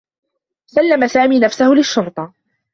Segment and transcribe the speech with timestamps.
[0.67, 2.33] سلّم سامي نفسه للشّرطة.